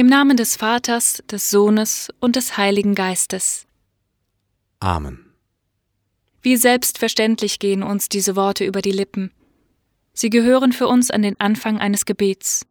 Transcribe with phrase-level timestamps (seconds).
[0.00, 3.66] Im Namen des Vaters, des Sohnes und des Heiligen Geistes.
[4.78, 5.26] Amen.
[6.40, 9.30] Wie selbstverständlich gehen uns diese Worte über die Lippen.
[10.14, 12.64] Sie gehören für uns an den Anfang eines Gebets.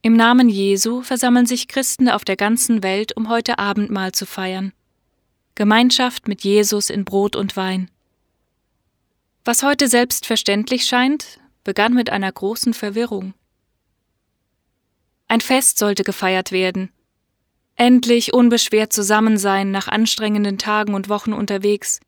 [0.00, 4.72] Im Namen Jesu versammeln sich Christen auf der ganzen Welt, um heute Abendmahl zu feiern.
[5.56, 7.90] Gemeinschaft mit Jesus in Brot und Wein.
[9.44, 13.34] Was heute selbstverständlich scheint, begann mit einer großen Verwirrung.
[15.28, 16.90] Ein Fest sollte gefeiert werden.
[17.74, 22.00] Endlich unbeschwert zusammen sein nach anstrengenden Tagen und Wochen unterwegs,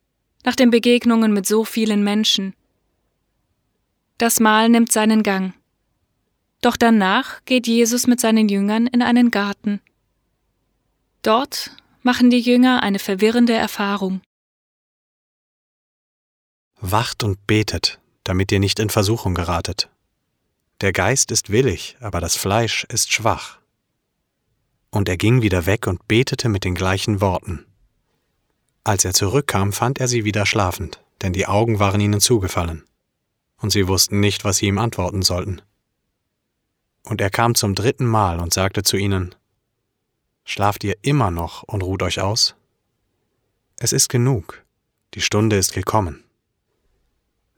[0.45, 2.55] nach den Begegnungen mit so vielen Menschen.
[4.17, 5.53] Das Mahl nimmt seinen Gang.
[6.61, 9.81] Doch danach geht Jesus mit seinen Jüngern in einen Garten.
[11.23, 11.71] Dort
[12.03, 14.23] machen die Jünger eine verwirrende Erfahrung.
[16.81, 19.91] Wacht und betet, damit ihr nicht in Versuchung geratet.
[20.81, 23.59] Der Geist ist willig, aber das Fleisch ist schwach.
[24.91, 27.67] Und er ging wieder weg und betete mit den gleichen Worten.
[28.85, 32.85] Als er zurückkam, fand er sie wieder schlafend, denn die Augen waren ihnen zugefallen,
[33.59, 35.61] und sie wussten nicht, was sie ihm antworten sollten.
[37.03, 39.35] Und er kam zum dritten Mal und sagte zu ihnen,
[40.45, 42.55] Schlaft ihr immer noch und ruht euch aus?
[43.79, 44.65] Es ist genug,
[45.15, 46.25] die Stunde ist gekommen.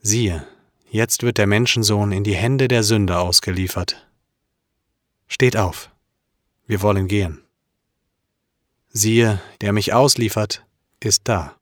[0.00, 0.46] Siehe,
[0.92, 4.08] Jetzt wird der Menschensohn in die Hände der Sünder ausgeliefert.
[5.28, 5.88] Steht auf,
[6.66, 7.44] wir wollen gehen.
[8.88, 10.66] Siehe, der mich ausliefert,
[10.98, 11.59] ist da.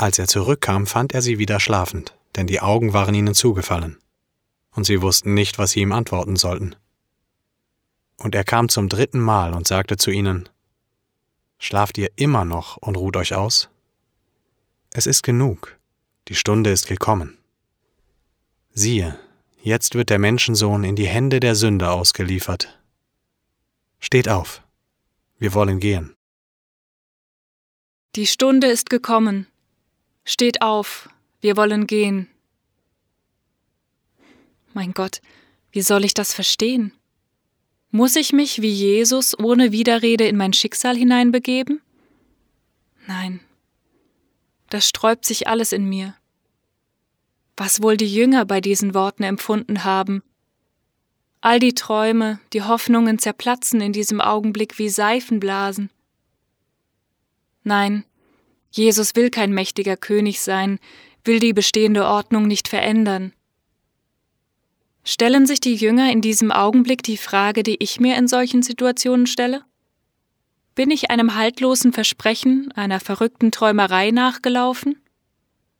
[0.00, 3.98] Als er zurückkam, fand er sie wieder schlafend, denn die Augen waren ihnen zugefallen,
[4.70, 6.74] und sie wussten nicht, was sie ihm antworten sollten.
[8.16, 10.48] Und er kam zum dritten Mal und sagte zu ihnen,
[11.58, 13.68] Schlaft ihr immer noch und ruht euch aus?
[14.90, 15.78] Es ist genug,
[16.28, 17.36] die Stunde ist gekommen.
[18.72, 19.20] Siehe,
[19.62, 22.80] jetzt wird der Menschensohn in die Hände der Sünder ausgeliefert.
[23.98, 24.62] Steht auf,
[25.38, 26.16] wir wollen gehen.
[28.16, 29.46] Die Stunde ist gekommen,
[30.24, 31.08] Steht auf,
[31.40, 32.28] wir wollen gehen.
[34.72, 35.20] Mein Gott,
[35.72, 36.92] wie soll ich das verstehen?
[37.90, 41.80] Muss ich mich wie Jesus ohne Widerrede in mein Schicksal hineinbegeben?
[43.06, 43.40] Nein,
[44.68, 46.14] das sträubt sich alles in mir.
[47.56, 50.22] Was wohl die Jünger bei diesen Worten empfunden haben?
[51.40, 55.90] All die Träume, die Hoffnungen zerplatzen in diesem Augenblick wie Seifenblasen.
[57.64, 58.04] Nein,
[58.70, 60.78] Jesus will kein mächtiger König sein,
[61.24, 63.32] will die bestehende Ordnung nicht verändern.
[65.02, 69.26] Stellen sich die Jünger in diesem Augenblick die Frage, die ich mir in solchen Situationen
[69.26, 69.64] stelle?
[70.74, 75.00] Bin ich einem haltlosen Versprechen, einer verrückten Träumerei nachgelaufen?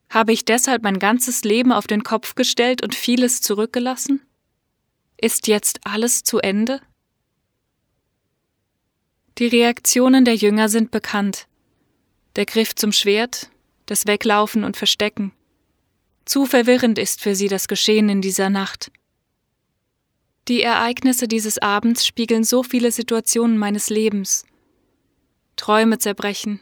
[0.08, 4.20] Habe ich deshalb mein ganzes Leben auf den Kopf gestellt und vieles zurückgelassen?
[5.16, 6.80] Ist jetzt alles zu Ende?
[9.38, 11.46] Die Reaktionen der Jünger sind bekannt.
[12.36, 13.50] Der Griff zum Schwert,
[13.86, 15.32] das Weglaufen und Verstecken.
[16.24, 18.92] Zu verwirrend ist für sie das Geschehen in dieser Nacht.
[20.46, 24.44] Die Ereignisse dieses Abends spiegeln so viele Situationen meines Lebens.
[25.56, 26.60] Träume zerbrechen,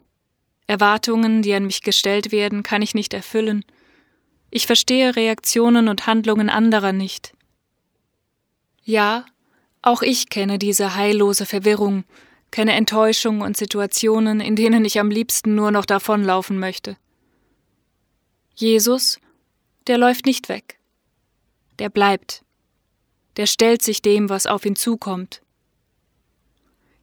[0.66, 3.64] Erwartungen, die an mich gestellt werden, kann ich nicht erfüllen.
[4.50, 7.34] Ich verstehe Reaktionen und Handlungen anderer nicht.
[8.84, 9.26] Ja,
[9.82, 12.04] auch ich kenne diese heillose Verwirrung,
[12.50, 16.96] kenne Enttäuschung und Situationen, in denen ich am liebsten nur noch davonlaufen möchte.
[18.54, 19.20] Jesus,
[19.86, 20.78] der läuft nicht weg.
[21.78, 22.44] Der bleibt.
[23.36, 25.42] Der stellt sich dem, was auf ihn zukommt.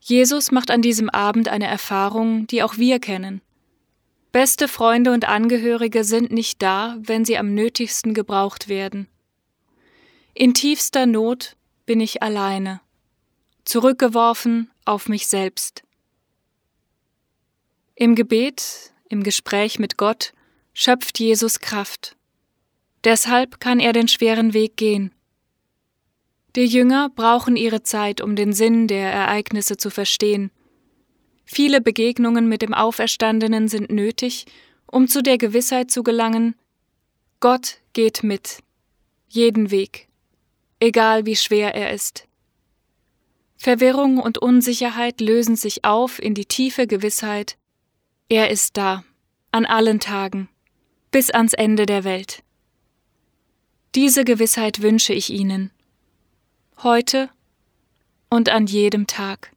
[0.02, 3.42] Jesus macht an diesem Abend eine Erfahrung, die auch wir kennen.
[4.32, 9.08] Beste Freunde und Angehörige sind nicht da, wenn sie am nötigsten gebraucht werden.
[10.34, 11.56] In tiefster Not
[11.86, 12.82] bin ich alleine,
[13.64, 15.84] zurückgeworfen auf mich selbst.
[17.96, 20.34] Im Gebet, im Gespräch mit Gott
[20.74, 22.16] schöpft Jesus Kraft.
[23.04, 25.12] Deshalb kann er den schweren Weg gehen.
[26.56, 30.52] Die Jünger brauchen ihre Zeit, um den Sinn der Ereignisse zu verstehen.
[31.46, 34.46] Viele Begegnungen mit dem Auferstandenen sind nötig,
[34.88, 36.56] um zu der Gewissheit zu gelangen,
[37.40, 38.60] Gott geht mit,
[39.28, 40.08] jeden Weg,
[40.80, 42.28] egal wie schwer er ist.
[43.58, 47.58] Verwirrung und Unsicherheit lösen sich auf in die tiefe Gewissheit,
[48.28, 49.04] er ist da,
[49.52, 50.50] an allen Tagen,
[51.12, 52.44] bis ans Ende der Welt.
[53.94, 55.72] Diese Gewissheit wünsche ich Ihnen
[56.84, 57.30] heute
[58.30, 59.55] und an jedem Tag.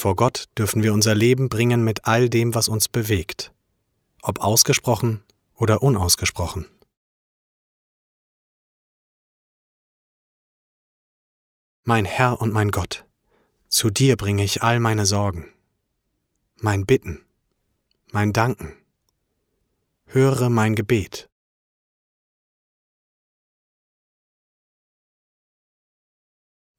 [0.00, 3.52] Vor Gott dürfen wir unser Leben bringen mit all dem, was uns bewegt,
[4.22, 5.22] ob ausgesprochen
[5.54, 6.64] oder unausgesprochen.
[11.82, 13.04] Mein Herr und mein Gott,
[13.68, 15.52] zu dir bringe ich all meine Sorgen,
[16.56, 17.22] mein Bitten,
[18.10, 18.72] mein Danken.
[20.06, 21.28] Höre mein Gebet.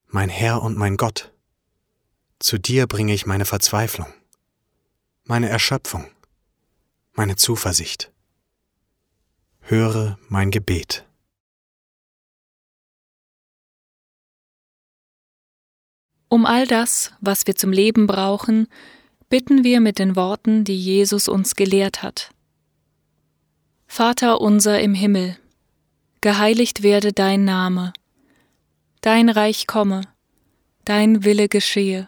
[0.07, 1.31] Mein Herr und mein Gott,
[2.41, 4.11] zu dir bringe ich meine Verzweiflung,
[5.23, 6.09] meine Erschöpfung,
[7.13, 8.11] meine Zuversicht.
[9.61, 11.05] Höre mein Gebet.
[16.27, 18.67] Um all das, was wir zum Leben brauchen,
[19.29, 22.31] bitten wir mit den Worten, die Jesus uns gelehrt hat.
[23.85, 25.37] Vater unser im Himmel,
[26.21, 27.91] geheiligt werde dein Name,
[29.01, 30.01] dein Reich komme,
[30.85, 32.07] dein Wille geschehe,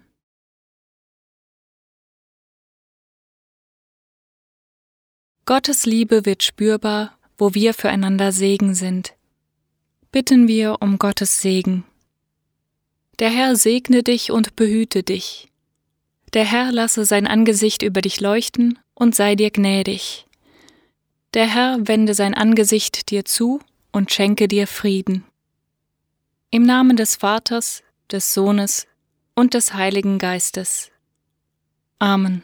[5.45, 9.13] Gottes Liebe wird spürbar, wo wir füreinander Segen sind.
[10.11, 11.83] Bitten wir um Gottes Segen.
[13.19, 15.49] Der Herr segne dich und behüte dich.
[16.33, 20.25] Der Herr lasse sein Angesicht über dich leuchten und sei dir gnädig.
[21.33, 25.23] Der Herr wende sein Angesicht dir zu und schenke dir Frieden.
[26.51, 28.87] Im Namen des Vaters, des Sohnes
[29.35, 30.91] und des Heiligen Geistes.
[31.99, 32.43] Amen.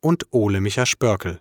[0.00, 1.40] und Ole Micha Spörkel.